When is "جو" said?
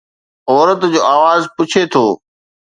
0.93-0.99